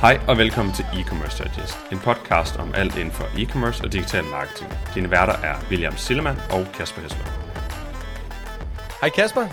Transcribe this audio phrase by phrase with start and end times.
[0.00, 4.24] Hej og velkommen til E-Commerce Digest, en podcast om alt inden for e-commerce og digital
[4.24, 4.70] marketing.
[4.94, 7.24] Dine værter er William Sillemann og Kasper Hesler.
[9.00, 9.46] Hej Kasper.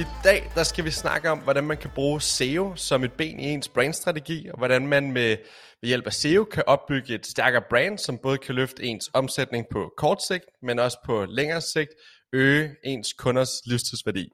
[0.00, 3.40] I dag der skal vi snakke om, hvordan man kan bruge SEO som et ben
[3.40, 5.36] i ens brandstrategi, og hvordan man med,
[5.80, 9.66] ved hjælp af SEO kan opbygge et stærkere brand, som både kan løfte ens omsætning
[9.72, 11.90] på kort sigt, men også på længere sigt,
[12.32, 14.28] øge ens kunders livstidsværdi.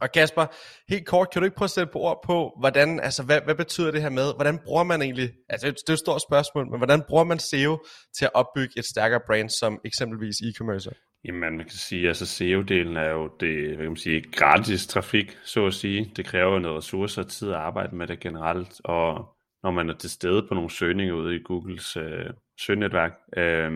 [0.00, 0.46] Og Kasper,
[0.88, 3.54] helt kort, kan du ikke prøve at sætte på ord på, hvordan, altså, hvad, hvad
[3.54, 6.78] betyder det her med, hvordan bruger man egentlig, altså det er et stort spørgsmål, men
[6.78, 7.84] hvordan bruger man SEO
[8.18, 10.90] til at opbygge et stærkere brand som eksempelvis e-commerce?
[11.24, 15.38] Jamen, man kan sige, altså SEO-delen er jo det, hvad kan man sige, gratis trafik,
[15.44, 16.12] så at sige.
[16.16, 19.94] Det kræver noget ressourcer og tid at arbejde med det generelt, og når man er
[19.94, 23.70] til stede på nogle søgninger ude i Googles øh, søgnetværk, øh,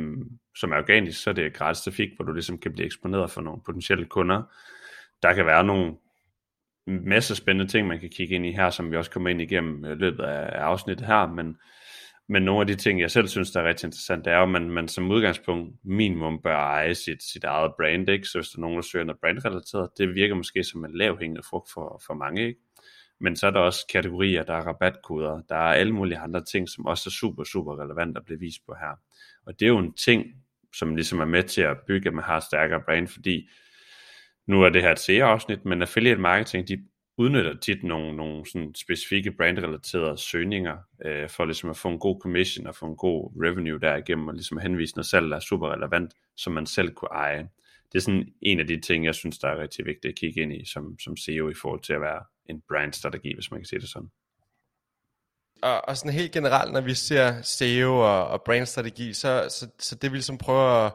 [0.56, 3.40] som er organisk, så er det gratis trafik, hvor du ligesom kan blive eksponeret for
[3.40, 4.42] nogle potentielle kunder.
[5.22, 5.94] Der kan være nogle
[6.90, 9.84] masse spændende ting, man kan kigge ind i her, som vi også kommer ind igennem
[9.84, 11.56] i løbet af afsnittet her, men,
[12.28, 14.42] men nogle af de ting, jeg selv synes, der er rigtig interessant, det er jo,
[14.42, 18.26] at man, man som udgangspunkt minimum bør eje sit, sit eget brand, ikke?
[18.26, 21.42] så hvis der er nogen, der søger noget brandrelateret, det virker måske som en lavhængende
[21.50, 22.60] frugt for, for mange, ikke?
[23.20, 26.68] men så er der også kategorier, der er rabatkoder, der er alle mulige andre ting,
[26.68, 28.98] som også er super, super relevant at blive vist på her.
[29.46, 30.26] Og det er jo en ting,
[30.74, 33.48] som ligesom er med til at bygge, at man har stærkere brand, fordi
[34.46, 36.84] nu er det her et SEO-afsnit, men affiliate marketing, de
[37.20, 42.20] udnytter tit nogle, nogle sådan specifikke brandrelaterede søgninger, øh, for ligesom at få en god
[42.20, 45.72] commission og få en god revenue derigennem, og ligesom henvise noget salg, der er super
[45.72, 47.48] relevant, som man selv kunne eje.
[47.92, 50.42] Det er sådan en af de ting, jeg synes, der er rigtig vigtigt at kigge
[50.42, 53.66] ind i som, som SEO i forhold til at være en brandstrategi, hvis man kan
[53.66, 54.10] sige det sådan.
[55.62, 59.94] Og, og sådan helt generelt, når vi ser SEO og, og brandstrategi, så, så, så
[59.94, 60.92] det vi ligesom prøver at,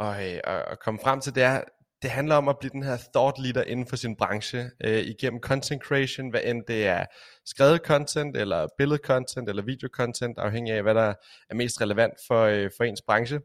[0.00, 1.60] at, at komme frem til, det er,
[2.02, 5.40] det handler om at blive den her thought leader inden for sin branche, øh, igennem
[5.40, 7.06] content creation, hvad end det er
[7.46, 11.14] skrevet content, eller billedcontent, eller video content, afhængig af hvad der
[11.50, 13.40] er mest relevant for, øh, for ens branche.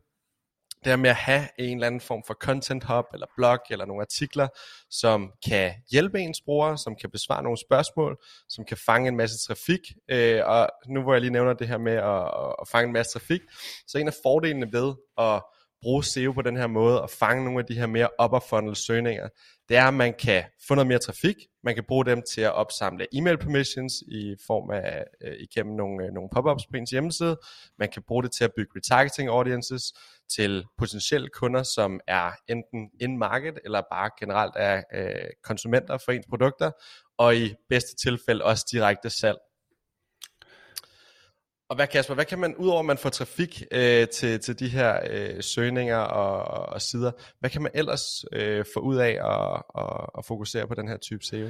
[0.83, 3.85] Det er med at have en eller anden form for content hub, eller blog, eller
[3.85, 4.47] nogle artikler,
[4.89, 8.17] som kan hjælpe ens brugere, som kan besvare nogle spørgsmål,
[8.49, 9.79] som kan fange en masse trafik.
[10.09, 13.19] Øh, og nu hvor jeg lige nævner det her med at, at fange en masse
[13.19, 13.41] trafik,
[13.87, 15.41] så en af fordelene ved at
[15.81, 18.75] bruge SEO på den her måde og fange nogle af de her mere upper funnel
[18.75, 19.27] søgninger,
[19.69, 22.53] det er, at man kan få noget mere trafik, man kan bruge dem til at
[22.53, 27.37] opsamle e-mail permissions i form af øh, igennem nogle, øh, nogle pop-ups på ens hjemmeside,
[27.79, 29.93] man kan bruge det til at bygge retargeting audiences
[30.29, 36.11] til potentielle kunder, som er enten in market eller bare generelt er øh, konsumenter for
[36.11, 36.71] ens produkter,
[37.17, 39.37] og i bedste tilfælde også direkte salg.
[41.69, 44.67] Og hvad Kasper, hvad kan man, udover at man får trafik øh, til, til de
[44.67, 49.63] her øh, søgninger og, og sider, hvad kan man ellers øh, få ud af at,
[49.83, 51.47] at, at fokusere på den her type SEO?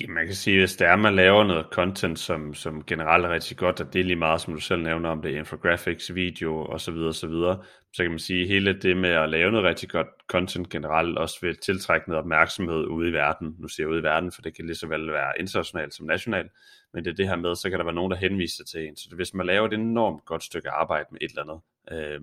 [0.00, 3.30] Ja, man kan sige, hvis der er, man laver noget content, som, som generelt er
[3.30, 6.64] rigtig godt, og det er lige meget, som du selv nævner om det, infographics, video
[6.64, 9.66] osv., så, videre, så, videre, så kan man sige, hele det med at lave noget
[9.66, 13.54] rigtig godt content generelt, også vil tiltrække noget opmærksomhed ude i verden.
[13.58, 16.06] Nu siger jeg ude i verden, for det kan lige så vel være internationalt som
[16.06, 16.50] nationalt,
[16.94, 18.96] men det er det her med, så kan der være nogen, der henviser til en.
[18.96, 21.60] Så hvis man laver et enormt godt stykke arbejde med et eller andet,
[21.92, 22.20] øh,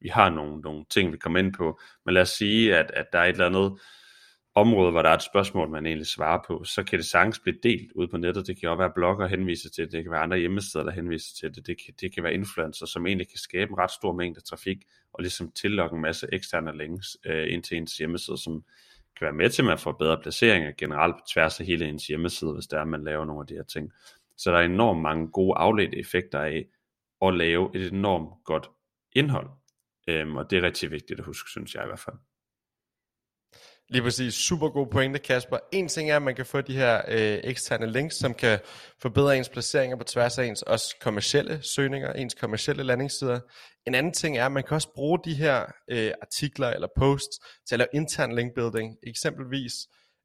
[0.00, 3.06] vi har nogle, nogle ting, vi kommer ind på, men lad os sige, at, at
[3.12, 3.78] der er et eller andet
[4.54, 7.58] område, hvor der er et spørgsmål, man egentlig svarer på, så kan det sagtens blive
[7.62, 8.46] delt ud på nettet.
[8.46, 11.36] Det kan også være blogger, henviser til det, det kan være andre hjemmesider, der henviser
[11.40, 14.12] til det, det kan, det kan være influencer, som egentlig kan skabe en ret stor
[14.12, 14.78] mængde trafik,
[15.12, 18.64] og ligesom tillokke en masse eksterne links øh, ind til ens hjemmeside, som
[19.18, 22.06] kan være med til at man får bedre placeringer generelt på tværs af hele ens
[22.06, 23.92] hjemmeside, hvis der er, at man laver nogle af de her ting.
[24.36, 26.66] Så der er enormt mange gode afledte effekter af
[27.22, 28.70] at lave et enormt godt
[29.12, 29.50] indhold.
[30.08, 32.16] Øhm, og det er rigtig vigtigt at huske, synes jeg i hvert fald.
[33.90, 34.34] Lige præcis.
[34.34, 35.58] Super god pointe, Kasper.
[35.72, 38.58] En ting er, at man kan få de her øh, eksterne links, som kan
[39.02, 43.40] forbedre ens placeringer på tværs af ens også kommercielle søgninger, ens kommercielle landingssider.
[43.86, 47.38] En anden ting er, at man kan også bruge de her øh, artikler eller posts
[47.68, 48.96] til at lave intern linkbuilding.
[49.06, 49.72] Eksempelvis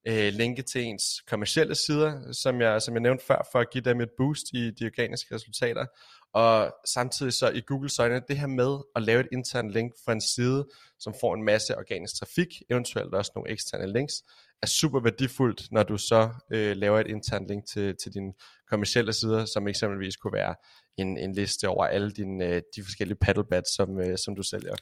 [0.08, 3.84] øh, linke til ens kommercielle sider, som jeg, som jeg nævnte før, for at give
[3.84, 5.86] dem et boost i de organiske resultater.
[6.34, 10.12] Og samtidig så i Google øjne, det her med at lave et intern link for
[10.12, 10.66] en side,
[11.00, 14.14] som får en masse organisk trafik, eventuelt også nogle eksterne links,
[14.62, 18.34] er super værdifuldt, når du så øh, laver et intern link til, til dine
[18.70, 20.56] kommercielle sider, som eksempelvis kunne være
[20.98, 24.76] en, en liste over alle dine, øh, de forskellige paddlebats, som, øh, som du sælger.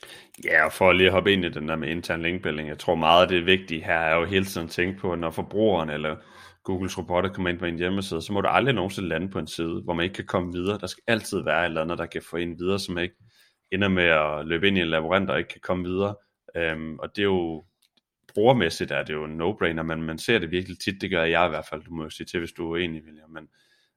[0.44, 2.95] Ja, og for lige at hoppe ind i den der med intern linkbuilding, jeg tror
[2.95, 6.15] meget af det vigtige her er jo hele tiden at tænke på, når forbrugeren eller
[6.63, 9.48] Googles robotter kommer ind på en hjemmeside, så må du aldrig nogensinde lande på en
[9.48, 10.80] side, hvor man ikke kan komme videre.
[10.80, 13.16] Der skal altid være et eller andet, der kan få en videre, som ikke
[13.72, 16.16] ender med at løbe ind i en labyrint og ikke kan komme videre.
[16.56, 17.66] Øhm, og det er jo,
[18.34, 21.46] brugermæssigt er det jo en no-brainer, men man ser det virkelig tit, det gør jeg
[21.46, 23.50] i hvert fald, du må jo sige til, hvis du er uenig, William, men,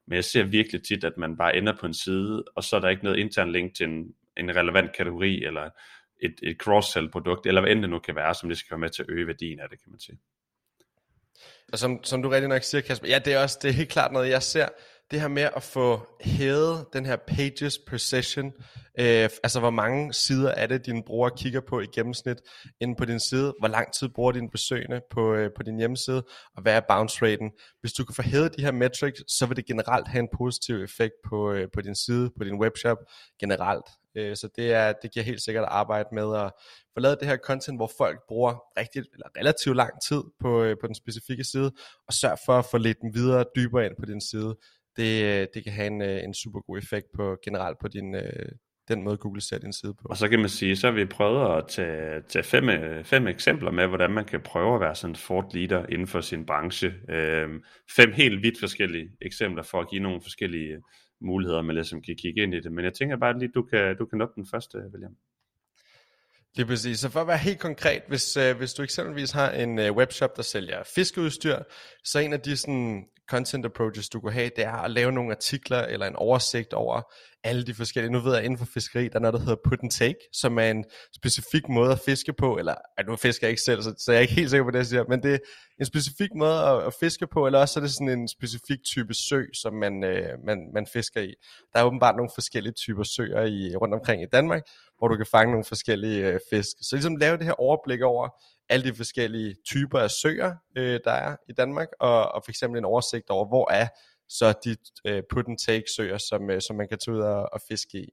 [0.07, 2.79] Men jeg ser virkelig tit, at man bare ender på en side, og så er
[2.79, 5.69] der ikke noget intern link til en, en relevant kategori, eller
[6.23, 8.79] et, et cross-sell produkt, eller hvad end det nu kan være, som det skal være
[8.79, 10.19] med til at øge værdien af det, kan man sige.
[11.75, 13.89] Og som, som du rigtig nok siger, Kasper, ja, det er også det er helt
[13.89, 14.67] klart noget, jeg ser
[15.11, 18.45] det her med at få hævet den her pages per session,
[18.99, 22.37] øh, altså hvor mange sider er det, din bruger kigger på i gennemsnit
[22.81, 26.23] inde på din side, hvor lang tid bruger dine besøgende på, øh, på din hjemmeside,
[26.55, 27.51] og hvad er bounce raten.
[27.81, 30.83] Hvis du kan få hævet de her metrics, så vil det generelt have en positiv
[30.83, 32.97] effekt på, øh, på din side, på din webshop
[33.39, 33.85] generelt.
[34.15, 36.51] Øh, så det, er, det giver helt sikkert arbejde med at
[36.93, 40.75] få lavet det her content, hvor folk bruger rigtig, eller relativt lang tid på, øh,
[40.81, 41.71] på den specifikke side,
[42.07, 44.55] og sørg for at få lidt den videre dybere ind på din side
[44.97, 48.15] det, øh, det kan have en, øh, en super god effekt på generelt på din,
[48.15, 48.49] øh,
[48.87, 50.07] den måde Google ser din side på.
[50.09, 53.27] Og så kan man sige, så har vi prøvet at tage, tage fem, øh, fem
[53.27, 56.45] eksempler med, hvordan man kan prøve at være sådan en fort leader inden for sin
[56.45, 56.93] branche.
[57.09, 57.63] Øhm,
[57.95, 60.77] fem helt vidt forskellige eksempler for at give nogle forskellige
[61.21, 62.71] muligheder, man ligesom kan kigge ind i det.
[62.71, 65.15] Men jeg tænker bare lige, du kan, du kan nå den første, William.
[66.55, 66.99] Lige præcis.
[66.99, 70.37] Så for at være helt konkret, hvis, øh, hvis du eksempelvis har en øh, webshop,
[70.37, 71.57] der sælger fiskeudstyr,
[72.03, 75.31] så en af de sådan, content approaches, du kunne have, det er at lave nogle
[75.31, 77.01] artikler eller en oversigt over
[77.43, 79.79] alle de forskellige, nu ved jeg, inden for fiskeri, der er noget, der hedder put
[79.83, 80.85] and take, som er en
[81.15, 84.17] specifik måde at fiske på, eller at nu fisker jeg ikke selv, så, så jeg
[84.17, 85.37] er ikke helt sikker på det, jeg siger, men det er
[85.79, 89.13] en specifik måde at, at fiske på, eller også er det sådan en specifik type
[89.13, 91.33] sø, som man, øh, man, man fisker i.
[91.73, 94.61] Der er åbenbart nogle forskellige typer søer i, rundt omkring i Danmark,
[94.97, 96.75] hvor du kan fange nogle forskellige øh, fisk.
[96.81, 98.29] Så ligesom lave det her overblik over,
[98.69, 102.77] alle de forskellige typer af søer, øh, der er i Danmark, og, og for eksempel
[102.77, 103.87] en oversigt over, hvor er
[104.29, 104.75] så de
[105.05, 107.97] øh, put and take søer, som, øh, som man kan tage ud og, og fiske
[107.97, 108.09] i.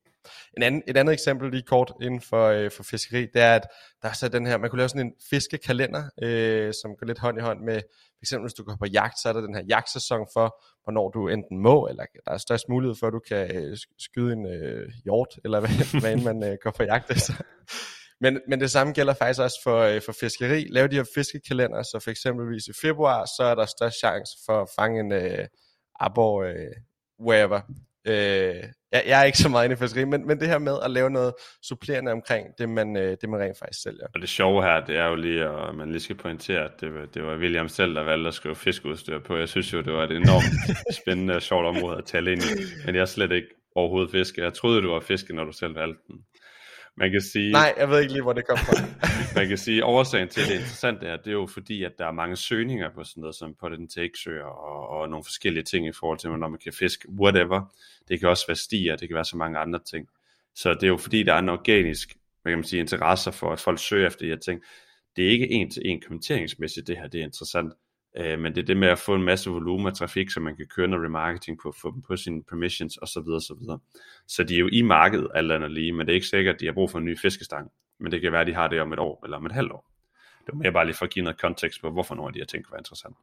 [0.56, 3.66] En anden, et andet eksempel lige kort inden for, øh, for fiskeri, det er, at
[4.02, 7.18] der er så den her, man kunne lave sådan en fiskekalender, øh, som går lidt
[7.18, 9.54] hånd i hånd med, for eksempel hvis du går på jagt, så er der den
[9.54, 13.20] her jagtsæson for, hvornår du enten må, eller der er størst mulighed for, at du
[13.28, 15.70] kan øh, skyde en øh, hjort, eller hvad,
[16.00, 17.34] hvad end man øh, går på jagt efter.
[18.22, 20.66] Men, men det samme gælder faktisk også for, øh, for fiskeri.
[20.70, 24.62] Lav de her fiskekalender, så for eksempelvis i februar, så er der størst chance for
[24.62, 25.46] at fange en øh,
[26.00, 26.74] abor øh,
[27.26, 27.60] wherever.
[28.06, 30.76] Øh, jeg, jeg er ikke så meget inde i fiskeri, men, men det her med
[30.84, 34.06] at lave noget supplerende omkring det, man, øh, det man rent faktisk sælger.
[34.14, 36.94] Og det sjove her, det er jo lige, at man lige skal pointere, at det,
[36.94, 39.36] var, det var William selv, der valgte at skrive fiskeudstyr på.
[39.36, 42.62] Jeg synes jo, det var et enormt spændende og sjovt område at tale ind i,
[42.86, 44.42] men jeg er slet ikke overhovedet fiske.
[44.42, 46.16] Jeg troede, du var fiske, når du selv valgte den.
[46.96, 47.52] Man kan sige...
[47.52, 48.86] Nej, jeg ved ikke lige, hvor det kommer fra.
[49.40, 51.92] man kan sige, årsagen til, at det er interessant er, det er jo fordi, at
[51.98, 55.24] der er mange søgninger på sådan noget som på den take søger og, og nogle
[55.24, 57.74] forskellige ting i forhold til, når man kan fiske, whatever.
[58.08, 60.08] Det kan også være stier, det kan være så mange andre ting.
[60.54, 63.60] Så det er jo fordi, der er en organisk man kan sige, interesser for, at
[63.60, 64.62] folk søger efter de her ting.
[65.16, 67.72] Det er ikke en til en kommenteringsmæssigt, det her det er interessant.
[68.16, 70.56] Øh, men det er det med at få en masse volumen af trafik, så man
[70.56, 73.22] kan køre noget remarketing på, få dem på sine permissions osv.
[73.22, 73.78] Så, videre.
[74.26, 76.60] så de er jo i markedet alt andet lige, men det er ikke sikkert, at
[76.60, 77.70] de har brug for en ny fiskestang.
[78.00, 79.72] Men det kan være, at de har det om et år eller om et halvt
[79.72, 79.88] år.
[80.46, 82.38] Det var mere bare lige for at give noget kontekst på, hvorfor nogle af de
[82.38, 83.16] her ting kunne være interessant.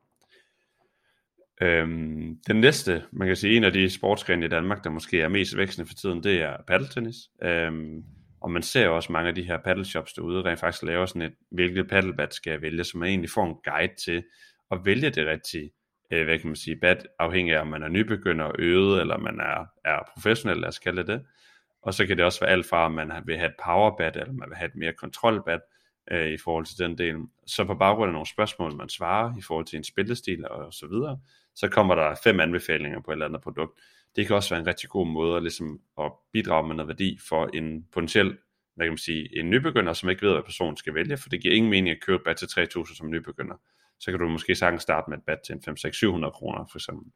[1.61, 5.27] Øhm, den næste, man kan sige, en af de sportsgrene i Danmark, der måske er
[5.27, 7.15] mest vækstende for tiden, det er paddeltennis.
[7.43, 8.03] Øhm,
[8.41, 11.33] og man ser også mange af de her paddleshops derude, rent faktisk laver sådan et,
[11.51, 14.23] hvilket paddlebat skal jeg vælge, så man egentlig får en guide til,
[14.71, 15.71] at vælge det rigtige,
[16.11, 19.39] øh, hvad kan man sige, bat, afhængig af om man er nybegynder, øvet, eller man
[19.39, 21.25] er, er professionel, lad os kalde det.
[21.81, 24.33] Og så kan det også være alt fra, om man vil have et powerbat, eller
[24.33, 25.61] man vil have et mere kontrolbat,
[26.11, 27.15] øh, i forhold til den del.
[27.47, 30.87] Så på baggrund af nogle spørgsmål, man svarer i forhold til en spillestil og så
[30.87, 31.19] videre,
[31.55, 33.79] så kommer der fem anbefalinger på et eller andet produkt.
[34.15, 37.19] Det kan også være en rigtig god måde at, ligesom, at bidrage med noget værdi
[37.29, 38.37] for en potentiel,
[38.75, 41.41] hvad kan man sige, en nybegynder, som ikke ved, hvad personen skal vælge, for det
[41.41, 43.55] giver ingen mening at købe bat til 3000 som nybegynder
[43.99, 46.65] så kan du måske sagtens starte med et bat til en 5 6 700 kroner
[46.71, 47.11] for eksempel.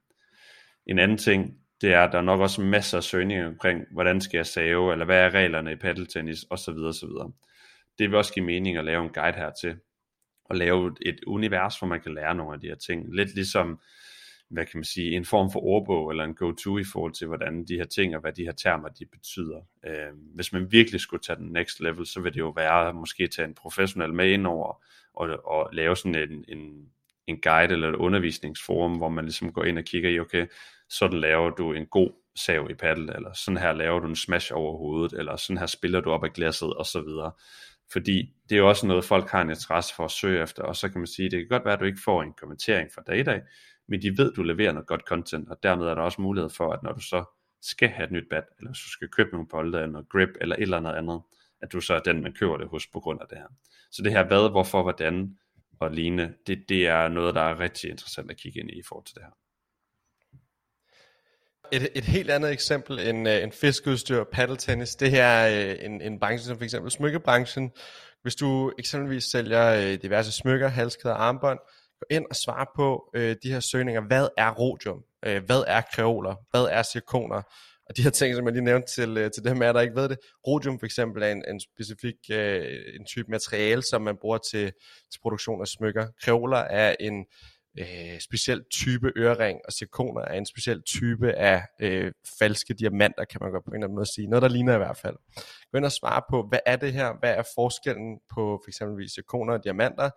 [0.86, 4.22] En anden ting, det er, at der er nok også masser af søgninger omkring, hvordan
[4.22, 6.78] skal jeg save, eller hvad er reglerne i paddeltennis, osv.
[6.78, 7.10] osv.
[8.00, 9.76] Det vil også give mening at lave en guide hertil,
[10.46, 13.16] og lave et univers, hvor man kan lære nogle af de her ting.
[13.16, 13.80] Lidt ligesom,
[14.54, 17.66] hvad kan man sige, en form for ordbog, eller en go-to i forhold til, hvordan
[17.66, 19.62] de her ting, og hvad de her termer, de betyder.
[19.86, 23.28] Øh, hvis man virkelig skulle tage den next level, så vil det jo være, måske
[23.28, 24.84] tage en professionel med ind over,
[25.14, 26.88] og, og lave sådan en, en,
[27.28, 30.48] en guide eller et undervisningsforum, hvor man ligesom går ind og kigger i, okay,
[30.90, 34.52] sådan laver du en god sav i paddel, eller sådan her laver du en smash
[34.56, 37.32] over hovedet, eller sådan her spiller du op af glasset, og så videre.
[37.92, 40.76] Fordi det er jo også noget, folk har en interesse for at søge efter, og
[40.76, 43.02] så kan man sige, det kan godt være, at du ikke får en kommentering fra
[43.08, 43.42] dag i dag,
[43.88, 46.74] men de ved, du leverer noget godt content, og dermed er der også mulighed for,
[46.74, 47.24] at når du så
[47.62, 50.30] skal have et nyt bat, eller hvis du skal købe nogle bolde, eller noget grip,
[50.42, 51.22] eller et eller andet andet,
[51.62, 53.48] at du så er den, man køber det hos på grund af det her.
[53.92, 55.38] Så det her hvad, hvorfor, hvordan
[55.80, 58.84] og lignende, det, det er noget, der er rigtig interessant at kigge ind i i
[58.84, 59.32] forhold til det her.
[61.72, 66.20] Et, et helt andet eksempel end, øh, en fiskeudstyr, paddeltennis, det her er en, en
[66.20, 67.72] branche som for eksempel smykkebranchen.
[68.22, 71.60] Hvis du eksempelvis sælger øh, diverse smykker, halskæder og armbånd,
[72.04, 74.02] gå ind og svare på øh, de her søgninger.
[74.08, 75.00] Hvad er rhodium?
[75.26, 76.36] Øh, hvad er kreoler?
[76.52, 77.42] Hvad er zirkoner?
[77.90, 79.96] Og de her ting, som jeg lige nævnte til, øh, til dem af der ikke
[79.96, 80.18] ved det.
[80.48, 84.66] Rhodium for eksempel er en, en specifik øh, en type materiale, som man bruger til,
[85.12, 86.08] til produktion af smykker.
[86.24, 87.26] Kreoler er en
[87.80, 93.40] øh, speciel type ørering, og zirkoner er en speciel type af øh, falske diamanter, kan
[93.42, 94.28] man godt på en eller anden måde sige.
[94.28, 95.16] Noget, der ligner i hvert fald.
[95.72, 97.14] Gå ind og svare på, hvad er det her?
[97.20, 100.10] Hvad er forskellen på for eksempel zirkoner og diamanter?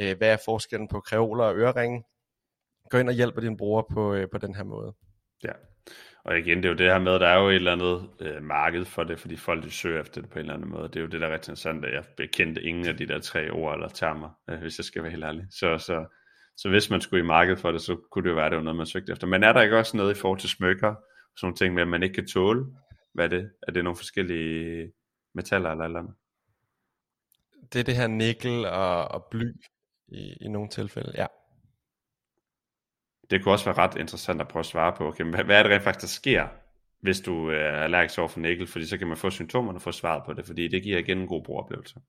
[0.00, 2.04] Øh, hvad er forskellen på kreoler og øreringe?
[2.90, 4.94] Gå ind og hjælp din bruger på, øh, på den her måde.
[5.44, 5.52] Ja,
[6.24, 8.08] og igen, det er jo det her med, at der er jo et eller andet
[8.20, 10.88] øh, marked for det, fordi folk de søger efter det på en eller anden måde.
[10.88, 13.20] Det er jo det, der er ret interessant, at jeg kendte ingen af de der
[13.20, 15.46] tre ord eller termer, øh, hvis jeg skal være helt ærlig.
[15.50, 16.06] Så, så
[16.56, 18.56] så hvis man skulle i markedet for det, så kunne det jo være, at det
[18.56, 19.26] var noget, man søgte efter.
[19.26, 20.94] Men er der ikke også noget i forhold til smykker,
[21.36, 22.66] sådan nogle ting med, at man ikke kan tåle?
[23.12, 23.50] Hvad er det?
[23.68, 24.92] Er det nogle forskellige
[25.34, 26.14] metaller eller eller andet?
[27.72, 29.52] Det er det her nikkel og, og bly
[30.08, 31.26] i, i nogle tilfælde, ja.
[33.30, 35.62] Det kunne også være ret interessant at prøve at svare på, okay, hvad, hvad er
[35.62, 36.48] det rent faktisk, der sker,
[37.00, 39.82] hvis du øh, er allergisk over for nikkel, fordi så kan man få symptomerne og
[39.82, 42.00] få svaret på det, fordi det giver igen en god brugeroplevelse.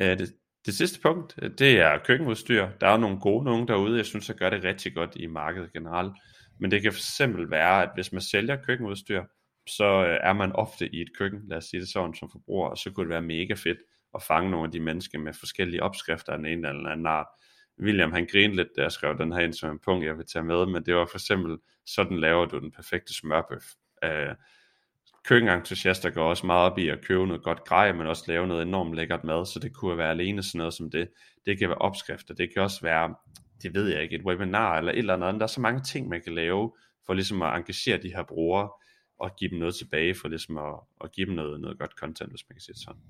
[0.00, 0.34] Øh, det,
[0.68, 2.68] det sidste punkt, øh, det er køkkenudstyr.
[2.80, 5.72] Der er nogle gode nogen derude, jeg synes, der gør det rigtig godt i markedet
[5.72, 6.12] generelt.
[6.60, 9.22] Men det kan fx være, at hvis man sælger køkkenudstyr,
[9.68, 12.68] så øh, er man ofte i et køkken, lad os sige det sådan, som forbruger,
[12.68, 13.78] og så kunne det være mega fedt
[14.14, 17.26] at fange nogle af de mennesker med forskellige opskrifter af den ene eller anden art.
[17.82, 20.26] William han grinede lidt, da jeg skrev den her ind som en punkt, jeg vil
[20.26, 23.64] tage med, men det var for eksempel, sådan laver du den perfekte smørbøf.
[24.04, 24.34] Øh,
[25.28, 28.62] køkkenentusiaster går også meget op i at købe noget godt grej, men også lave noget
[28.62, 31.08] enormt lækkert mad, så det kunne være alene sådan noget som det.
[31.46, 33.14] Det kan være opskrifter, det kan også være,
[33.62, 35.40] det ved jeg ikke, et webinar eller et eller andet.
[35.40, 36.72] Der er så mange ting, man kan lave
[37.06, 38.70] for ligesom at engagere de her brugere
[39.18, 42.30] og give dem noget tilbage for ligesom at, at give dem noget, noget godt content,
[42.30, 43.00] hvis man kan sige det sådan.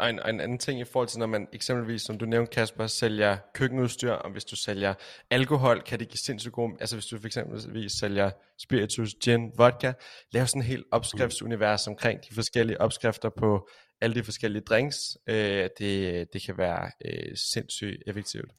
[0.00, 2.86] Og en, en anden ting i forhold til, når man eksempelvis, som du nævnte Kasper,
[2.86, 4.94] sælger køkkenudstyr, og hvis du sælger
[5.30, 9.92] alkohol, kan det give sindssygt god, altså hvis du for eksempelvis sælger spiritus, gin, vodka,
[10.32, 13.68] lav sådan en helt opskriftsunivers omkring de forskellige opskrifter på
[14.00, 18.50] alle de forskellige drinks, øh, det, det kan være øh, sindssygt effektivt.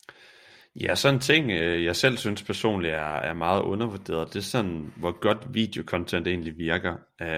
[0.75, 4.44] Ja, sådan en ting, øh, jeg selv synes personligt er, er meget undervurderet, det er
[4.44, 6.96] sådan, hvor godt videokontent egentlig virker.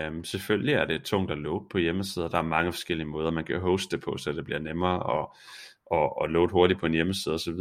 [0.08, 3.46] Um, selvfølgelig er det tungt at load på hjemmesider, der er mange forskellige måder, man
[3.46, 5.28] kan hoste det på, så det bliver nemmere at,
[5.92, 7.60] at, at load hurtigt på en hjemmeside osv.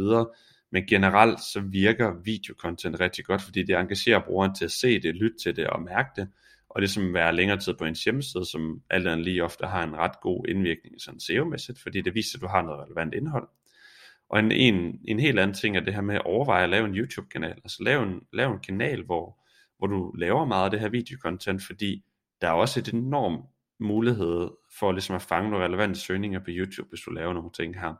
[0.71, 5.15] Men generelt så virker videokontent rigtig godt, fordi det engagerer brugeren til at se det,
[5.15, 6.27] lytte til det og mærke det.
[6.69, 9.83] Og det som være længere tid på en hjemmeside, som alt andet lige ofte har
[9.83, 13.47] en ret god indvirkning sådan SEO-mæssigt, fordi det viser, at du har noget relevant indhold.
[14.33, 16.85] Og en, en, en helt anden ting er det her med at overveje at lave
[16.85, 17.51] en YouTube-kanal.
[17.51, 19.39] Altså lave en, lave en kanal, hvor,
[19.77, 22.03] hvor du laver meget af det her videokontent, fordi
[22.41, 23.45] der er også et enormt
[23.79, 24.49] mulighed
[24.79, 27.93] for ligesom at fange nogle relevante søgninger på YouTube, hvis du laver nogle ting her.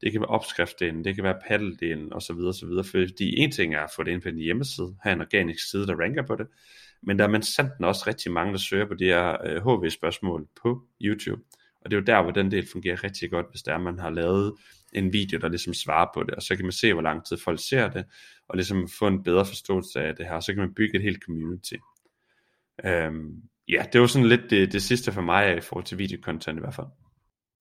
[0.00, 2.36] Det kan være opskriftdelen, det kan være paddeldelen osv.
[2.36, 2.90] osv.
[2.90, 5.86] Fordi en ting er at få det ind på en hjemmeside, have en organisk side,
[5.86, 6.46] der ranker på det,
[7.02, 10.46] men der er man sandt også rigtig mange, der søger på de her øh, HV-spørgsmål
[10.62, 11.42] på YouTube.
[11.80, 14.10] Og det er jo der, hvor den del fungerer rigtig godt, hvis der man har
[14.10, 14.54] lavet
[14.96, 17.36] en video, der ligesom svarer på det, og så kan man se, hvor lang tid
[17.36, 18.04] folk ser det,
[18.48, 21.02] og ligesom få en bedre forståelse af det her, og så kan man bygge et
[21.02, 21.74] helt community.
[22.84, 26.58] Øhm, ja, det var sådan lidt det, det sidste for mig i forhold til videokontent
[26.58, 26.86] i hvert fald.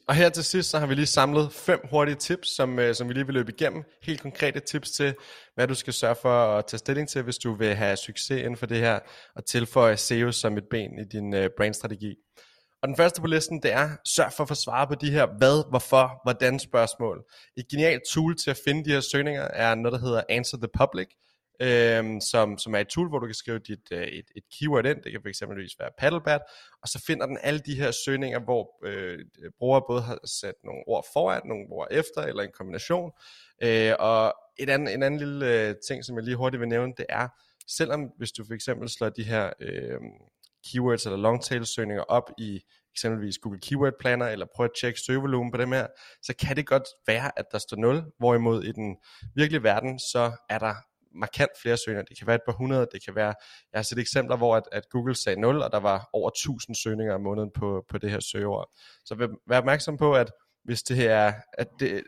[0.08, 3.10] Og her til sidst, så har vi lige samlet fem hurtige tips, som, øh, som
[3.10, 3.84] vi lige vil løbe igennem.
[4.04, 5.14] Helt konkrete tips til,
[5.56, 8.58] hvad du skal sørge for at tage stilling til, hvis du vil have succes inden
[8.58, 9.00] for det her,
[9.36, 12.16] og tilføje SEO som et ben i din øh, brandstrategi.
[12.86, 15.26] Og den første på listen, det er, sørg for at få svar på de her
[15.38, 17.24] hvad, hvorfor, hvordan spørgsmål.
[17.58, 20.68] Et genialt tool til at finde de her søgninger er noget, der hedder Answer the
[20.80, 21.08] Public,
[21.62, 24.86] øhm, som, som er et tool, hvor du kan skrive dit, øh, et, et keyword
[24.86, 25.42] ind, det kan fx
[25.80, 26.42] være paddlebat,
[26.82, 29.20] og så finder den alle de her søgninger, hvor øh,
[29.60, 33.12] brugere både har sat nogle ord foran, nogle ord efter, eller en kombination.
[33.64, 36.94] Øh, og et andet, en anden lille øh, ting, som jeg lige hurtigt vil nævne,
[36.98, 37.28] det er,
[37.68, 40.00] selvom hvis du for eksempel slår de her øh,
[40.72, 42.62] keywords eller longtail søgninger op i
[42.96, 45.88] eksempelvis Google Keyword Planner, eller prøv at tjekke søgevolumen på dem her,
[46.22, 48.98] så kan det godt være, at der står 0, hvorimod i den
[49.36, 50.76] virkelige verden, så er der
[51.16, 52.06] markant flere søgninger.
[52.06, 53.34] Det kan være et par hundrede, det kan være,
[53.72, 56.76] jeg har set eksempler, hvor at, at Google sagde 0, og der var over 1000
[56.76, 58.70] søgninger om måneden på, på det her søgeord.
[59.06, 60.32] Så vær opmærksom på, at
[60.64, 62.04] hvis det her er, at det,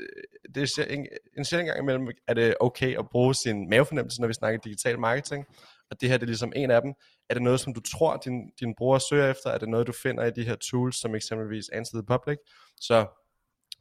[0.55, 4.27] det er en, en sjældent gang imellem, er det okay at bruge sin mavefornemmelse, når
[4.27, 5.45] vi snakker digital marketing,
[5.91, 6.93] og det her det er ligesom en af dem.
[7.29, 9.49] Er det noget, som du tror, din, din bruger søger efter?
[9.49, 12.37] Er det noget, du finder i de her tools, som eksempelvis Answer the Public?
[12.81, 13.05] Så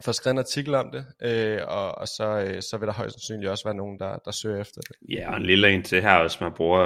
[0.04, 3.14] får skrevet en artikel om det, øh, og, og så, øh, så vil der højst
[3.14, 4.96] sandsynligt også være nogen, der, der søger efter det.
[5.08, 6.84] Ja, og en lille en til her, hvis man bruger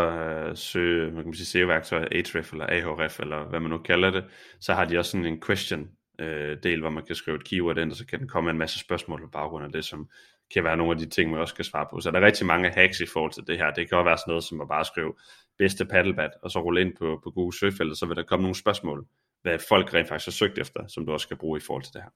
[0.48, 4.24] øh, søge, man kan sige SEO-værktøj, Ahref eller Ahref, eller hvad man nu kalder det,
[4.60, 5.88] så har de også sådan en question
[6.20, 8.58] øh, del, hvor man kan skrive et keyword ind, og så kan den komme en
[8.58, 10.08] masse spørgsmål på baggrund af det, som
[10.54, 12.00] kan være nogle af de ting, man også skal svare på.
[12.00, 13.70] Så der er rigtig mange hacks i forhold til det her.
[13.70, 15.14] Det kan også være sådan noget, som at bare skrive
[15.58, 18.54] bedste paddlebat, og så rulle ind på, på Google søgefelt, så vil der komme nogle
[18.54, 19.06] spørgsmål,
[19.42, 21.92] hvad folk rent faktisk har søgt efter, som du også skal bruge i forhold til
[21.92, 22.10] det her.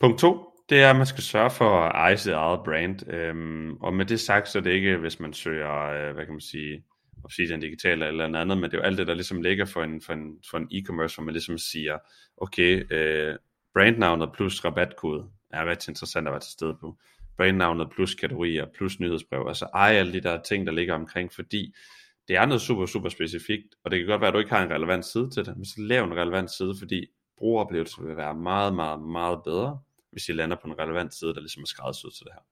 [0.00, 3.08] Punkt 2, det er, at man skal sørge for at eje sit eget brand.
[3.10, 6.34] Øhm, og med det sagt, så er det ikke, hvis man søger, øh, hvad kan
[6.34, 6.84] man sige,
[7.24, 9.82] Obsidian Digital eller noget andet, men det er jo alt det, der ligesom ligger for
[9.82, 11.98] en, for en, for en e-commerce, hvor man ligesom siger,
[12.36, 13.36] okay, øh,
[13.74, 16.98] brandnavnet plus rabatkode er rigtig interessant at være til stede på.
[17.36, 21.74] Brandnavnet plus kategorier plus nyhedsbrev, altså ej alle de der ting, der ligger omkring, fordi
[22.28, 24.64] det er noget super, super specifikt, og det kan godt være, at du ikke har
[24.64, 27.06] en relevant side til det, men så lav en relevant side, fordi
[27.38, 29.80] brugeroplevelsen vil være meget, meget, meget bedre,
[30.12, 32.42] hvis I lander på en relevant side, der ligesom er skræddersyet til det her.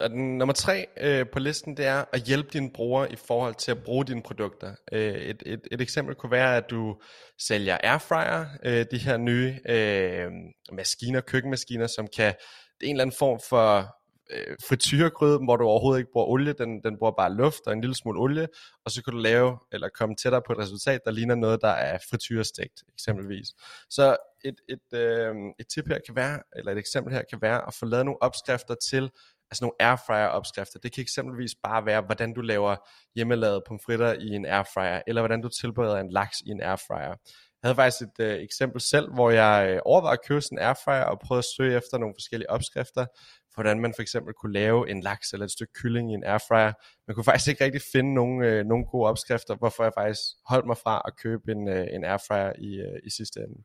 [0.00, 3.54] Og den, nummer tre øh, på listen, det er at hjælpe dine brugere i forhold
[3.54, 4.74] til at bruge dine produkter.
[4.92, 6.96] Øh, et, et, et eksempel kunne være, at du
[7.38, 10.30] sælger airfryer, øh, de her nye øh,
[10.72, 12.34] maskiner, køkkenmaskiner, som kan
[12.80, 13.96] det er en eller anden form for
[14.30, 17.80] øh, frityregryde, hvor du overhovedet ikke bruger olie, den, den bruger bare luft og en
[17.80, 18.48] lille smule olie,
[18.84, 21.68] og så kan du lave, eller komme tættere på et resultat, der ligner noget, der
[21.68, 23.48] er frityrestegt, eksempelvis.
[23.90, 27.66] Så et, et, øh, et tip her kan være, eller et eksempel her kan være,
[27.66, 29.10] at få lavet nogle opskrifter til,
[29.50, 30.78] altså nogle airfryer opskrifter.
[30.78, 32.76] Det kan eksempelvis bare være, hvordan du laver
[33.14, 37.14] hjemmelavede pomfritter i en airfryer, eller hvordan du tilbereder en laks i en airfryer.
[37.62, 40.64] Jeg havde faktisk et øh, eksempel selv, hvor jeg øh, overvejede at købe sådan en
[40.64, 43.06] airfryer og prøvede at søge efter nogle forskellige opskrifter,
[43.52, 46.24] for hvordan man for eksempel kunne lave en laks eller et stykke kylling i en
[46.24, 46.72] airfryer.
[47.06, 50.66] Man kunne faktisk ikke rigtig finde nogen, øh, nogen gode opskrifter, hvorfor jeg faktisk holdt
[50.66, 53.58] mig fra at købe en, øh, en airfryer i, øh, i sidste ende.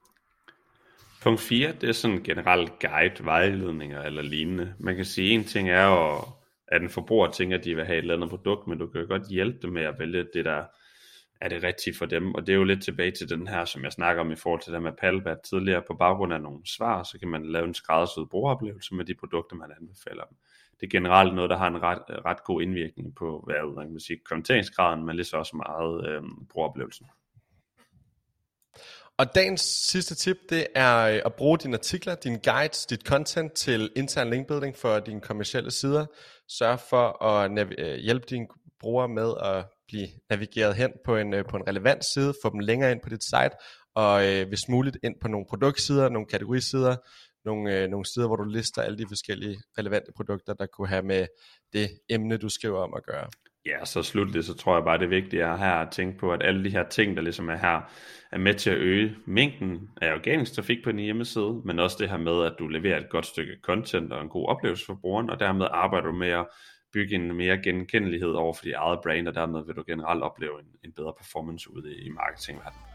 [1.26, 4.74] Punkt 4, det er sådan generelt guide, vejledninger eller lignende.
[4.80, 6.22] Man kan sige, en ting er jo,
[6.68, 9.02] at en forbruger tænker, at de vil have et eller andet produkt, men du kan
[9.02, 10.64] jo godt hjælpe dem med at vælge det, der
[11.42, 12.36] er det rigtige for dem.
[12.36, 14.62] Og det er jo lidt tilbage til den her, som jeg snakker om i forhold
[14.62, 15.82] til det med Palbat tidligere.
[15.88, 19.56] På baggrund af nogle svar, så kan man lave en skræddersyet brugeroplevelse med de produkter,
[19.56, 20.38] man anbefaler dem.
[20.80, 24.00] Det er generelt noget, der har en ret, ret god indvirkning på, hvad man kan
[24.00, 27.06] sige, konverteringsgraden, men lige så også meget øh, brugeroplevelsen.
[29.18, 33.54] Og dagens sidste tip, det er øh, at bruge dine artikler, dine guides, dit content
[33.54, 36.06] til intern linkbuilding for dine kommersielle sider.
[36.48, 38.48] Sørg for at øh, hjælpe dine
[38.80, 42.60] brugere med at blive navigeret hen på en, øh, på en relevant side, få dem
[42.60, 43.56] længere ind på dit site,
[43.96, 46.96] og øh, hvis muligt ind på nogle produktsider, nogle kategorisider,
[47.46, 51.04] nogle, øh, nogle sider, hvor du lister alle de forskellige relevante produkter, der kunne have
[51.04, 51.28] med
[51.74, 53.28] det emne, du skriver om at gøre.
[53.66, 56.44] Ja, så slutligt, så tror jeg bare, det vigtige er her at tænke på, at
[56.44, 57.82] alle de her ting, der ligesom er her,
[58.32, 62.10] er med til at øge mængden af organisk trafik på din hjemmeside, men også det
[62.10, 65.30] her med, at du leverer et godt stykke content og en god oplevelse for brugeren,
[65.30, 66.48] og dermed arbejder du med at
[66.94, 70.60] bygge en mere genkendelighed over for dit eget brand, og dermed vil du generelt opleve
[70.60, 72.95] en, en bedre performance ude i, i marketingverdenen.